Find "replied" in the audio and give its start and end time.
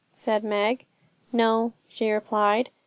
2.09-2.71